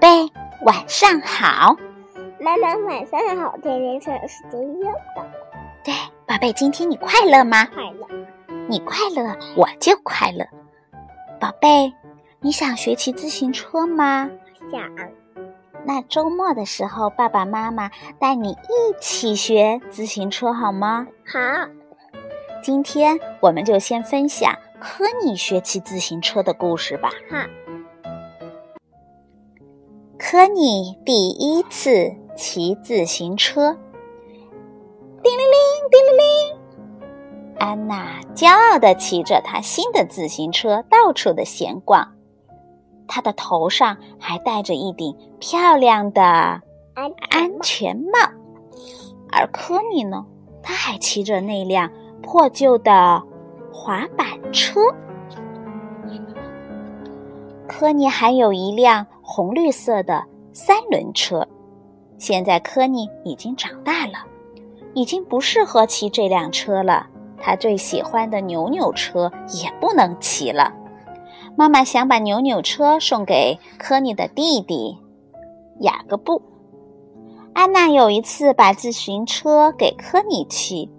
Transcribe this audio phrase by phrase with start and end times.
[0.00, 0.30] 贝，
[0.62, 1.76] 晚上好。
[2.40, 4.84] 妈妈晚上好，甜甜圈时间又
[5.14, 5.30] 到了。
[5.84, 5.94] 对，
[6.26, 7.64] 宝贝，今天你快乐吗？
[7.66, 8.06] 快乐。
[8.68, 10.46] 你快乐，我就快乐。
[11.40, 11.92] 宝贝，
[12.40, 14.30] 你想学骑自行车吗？
[14.70, 14.82] 想。
[15.84, 21.06] 那周末的时候，爸爸妈妈带你一起学自行车好吗？
[21.26, 21.38] 好。
[22.62, 27.10] 今天我们就先分享科尼学骑自行车的故事吧。
[27.30, 27.38] 好。
[30.28, 33.78] 科尼第一次骑自行车。
[35.22, 35.56] 叮铃铃，
[35.88, 37.56] 叮铃铃。
[37.60, 42.12] 安娜骄傲地骑着她新的自行车到处的闲逛，
[43.06, 46.22] 她的头上还戴着一顶漂亮的
[47.30, 48.18] 安全帽。
[49.30, 50.26] 而科尼呢，
[50.60, 51.88] 他还骑着那辆
[52.20, 53.22] 破旧的
[53.72, 54.80] 滑板车。
[57.68, 61.46] 科尼还有一辆红绿色的三轮车。
[62.18, 64.24] 现在科尼已经长大了，
[64.94, 67.06] 已经不适合骑这辆车了。
[67.38, 69.30] 他最喜欢的扭扭车
[69.62, 70.72] 也不能骑了。
[71.54, 74.96] 妈妈想把扭扭车送给科尼的弟弟
[75.80, 76.42] 雅各布。
[77.52, 80.90] 安娜有一次把自行车给科尼骑，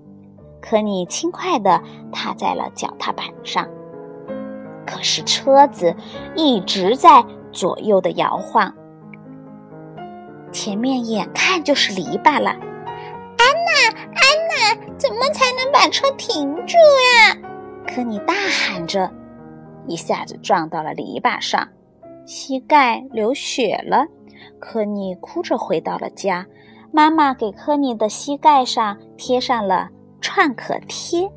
[0.61, 3.67] 科尼轻快地踏在了脚踏板上。
[4.88, 5.93] 可是车子
[6.33, 8.73] 一直在左右的摇晃，
[10.52, 12.49] 前面眼看就是篱笆了。
[12.49, 17.38] 安娜，安娜，怎么才能把车停住呀？
[17.85, 19.11] 科尼大喊着，
[19.88, 21.67] 一下子撞到了篱笆上，
[22.25, 24.05] 膝盖流血了。
[24.59, 26.45] 科尼哭着回到了家，
[26.91, 29.89] 妈妈给科尼的膝盖上贴上了
[30.21, 31.30] 创可贴。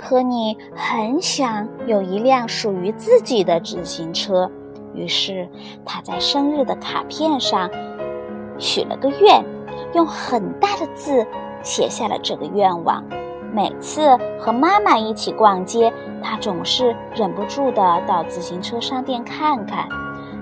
[0.00, 4.50] 可你很想有一辆属于自己的自行车，
[4.94, 5.46] 于是
[5.84, 7.70] 他在生日的卡片上
[8.58, 9.44] 许了个愿，
[9.92, 11.26] 用很大的字
[11.62, 13.04] 写下了这个愿望。
[13.52, 19.86] 每次和妈妈一起逛街，他总是忍不住的到自行车商店看看。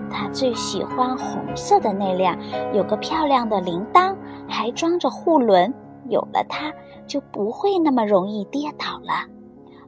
[0.09, 2.39] 他最喜欢红色的那辆，
[2.73, 4.15] 有个漂亮的铃铛，
[4.49, 5.75] 还装着护轮。
[6.09, 6.73] 有了它，
[7.07, 9.27] 就不会那么容易跌倒了。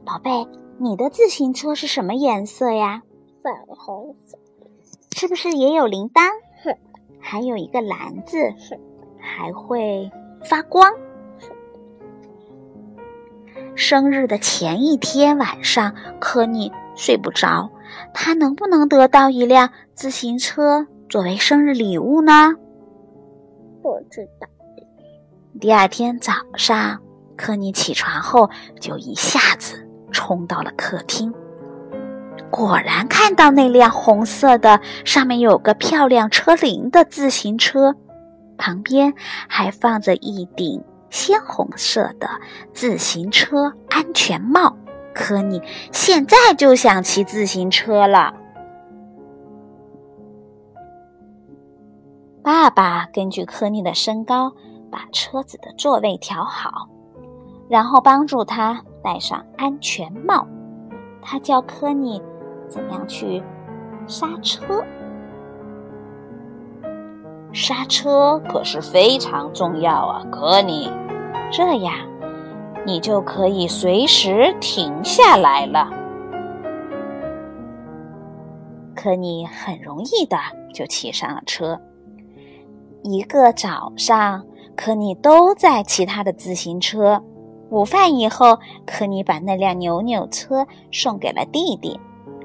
[0.05, 0.47] 宝贝，
[0.77, 3.01] 你的自行车是什么颜色呀？
[3.43, 4.37] 粉红色，
[5.15, 6.21] 是不是也有铃铛？
[6.61, 6.75] 是，
[7.19, 8.79] 还有一个篮子，是，
[9.19, 10.09] 还会
[10.43, 10.91] 发光。
[13.75, 17.69] 生日的前一天晚上，科尼睡不着，
[18.13, 22.55] 他能不能得到一辆自行车作为生日礼物呢？
[23.81, 24.47] 不知道。
[25.59, 27.01] 第二天早上，
[27.37, 29.87] 科尼起床后就一下子。
[30.11, 31.33] 冲到了客厅，
[32.49, 37.95] 果然看到那辆红色的、上面有个漂亮车铃的自行车，
[38.57, 39.13] 旁边
[39.47, 42.29] 还放着一顶鲜红色的
[42.73, 44.75] 自行车安全帽。
[45.13, 45.61] 科尼
[45.91, 48.33] 现在就想骑自行车了。
[52.43, 54.53] 爸爸根据科尼的身高，
[54.89, 56.87] 把车子的座位调好，
[57.69, 58.83] 然后帮助他。
[59.03, 60.47] 戴上安全帽，
[61.21, 62.21] 他教科尼
[62.67, 63.43] 怎样去
[64.07, 64.83] 刹车。
[67.53, 70.89] 刹车可是非常重要啊，科尼，
[71.51, 71.93] 这样
[72.85, 75.89] 你就可以随时停下来了。
[78.95, 80.37] 科尼很容易的
[80.73, 81.79] 就骑上了车。
[83.03, 84.45] 一个早上，
[84.75, 87.21] 科尼都在骑他的自行车。
[87.71, 91.97] 午饭以后，可尼把那辆扭扭车送给了弟弟。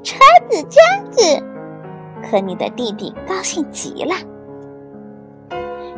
[0.04, 0.16] 车
[0.48, 1.42] 子，车子！
[2.22, 4.14] 可尼的弟弟高兴极了。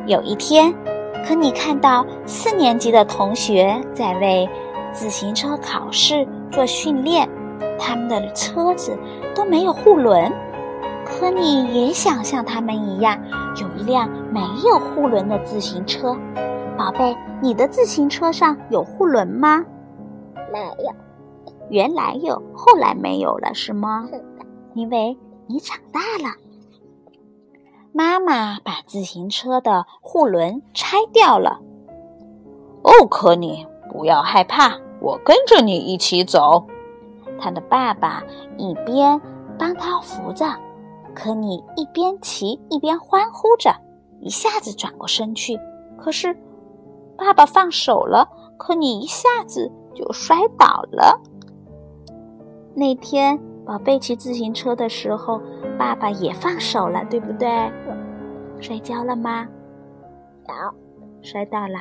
[0.06, 0.75] 有一天，
[1.27, 4.49] 可尼看到四年级的同学在为
[4.94, 7.28] 自行车考试做训练，
[7.78, 8.99] 他们的车子
[9.34, 10.33] 都没有护轮。
[11.05, 13.19] 可尼也想像他们一样，
[13.61, 16.17] 有一辆没有护轮的自行车。
[16.79, 19.65] 宝贝，你的自行车上有护轮吗？
[20.53, 20.95] 没有，
[21.71, 24.07] 原来有，后来没有了，是吗？
[24.07, 26.37] 是的，因为你长大了。
[27.93, 31.59] 妈妈把自行车的护轮拆掉了。
[32.85, 36.65] 哦，可尼，不要害怕，我跟着你一起走。
[37.41, 38.23] 他的爸爸
[38.57, 39.21] 一边
[39.59, 40.47] 帮他扶着，
[41.13, 43.75] 可你一边骑一边欢呼着，
[44.21, 45.59] 一下子转过身去，
[45.99, 46.37] 可是。
[47.19, 48.26] 爸爸放手了，
[48.56, 51.20] 可你一下子就摔倒了。
[52.75, 55.43] 那天宝贝骑自行车的时候，
[55.76, 57.49] 爸爸也放手了，对不对？
[58.61, 59.47] 摔跤了吗？
[60.47, 60.55] 有，
[61.20, 61.81] 摔到啦。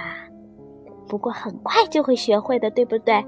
[1.07, 3.25] 不过很快就会学会的，对不对？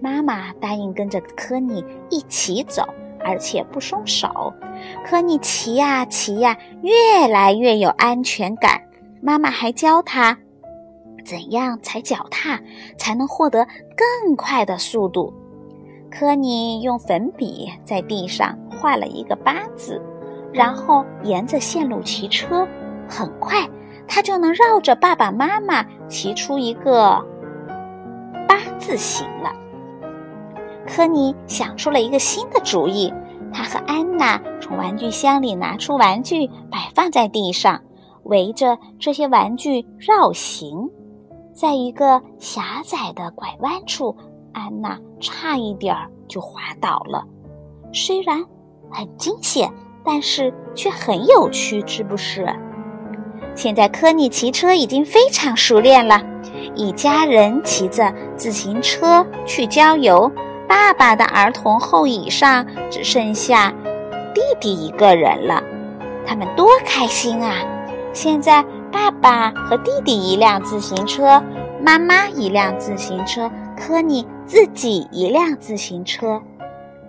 [0.00, 2.82] 妈妈答应跟着科尼一起走，
[3.20, 4.52] 而且不松手。
[5.04, 8.80] 科尼骑呀骑呀，越来越有安全感。
[9.20, 10.38] 妈妈还教他
[11.28, 12.58] 怎样踩脚踏，
[12.96, 15.30] 才能获得更快的速度。
[16.10, 20.00] 科尼用粉笔在地上画了一个八字，
[20.54, 22.66] 然后沿着线路骑车。
[23.06, 23.68] 很快，
[24.06, 27.22] 他就能绕着爸爸妈妈骑出一个
[28.48, 29.52] 八字形了。
[30.86, 33.12] 科尼想出了一个新的主意，
[33.52, 37.82] 他和安娜从玩具箱里拿出玩具，摆放在地上，
[38.22, 40.88] 围着这些玩具绕行。
[41.58, 44.16] 在一个狭窄的拐弯处。
[44.52, 47.24] 安娜差一点儿就滑倒了，
[47.92, 48.44] 虽然
[48.90, 49.68] 很惊险，
[50.04, 52.48] 但是却很有趣，是不是？
[53.56, 56.20] 现在科尼骑车已经非常熟练了，
[56.76, 60.30] 一家人骑着自行车去郊游。
[60.68, 63.72] 爸爸的儿童后椅上只剩下
[64.32, 65.62] 弟弟一个人了，
[66.24, 67.54] 他们多开心啊！
[68.12, 71.42] 现在爸爸和弟弟一辆自行车，
[71.82, 73.50] 妈妈一辆自行车。
[73.76, 76.42] 科尼自己一辆自行车，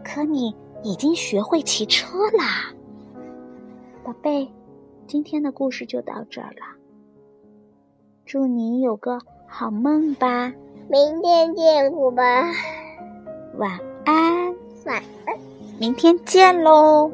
[0.04, 2.72] 科尼已经学会骑车啦。
[4.04, 4.48] 宝贝，
[5.08, 6.78] 今天的故事就到这儿了。
[8.24, 9.18] 祝你有个
[9.48, 10.54] 好梦吧，
[10.88, 12.24] 明天见，古巴。
[13.58, 14.54] 晚安，
[14.86, 15.36] 晚安，
[15.80, 17.12] 明天见喽。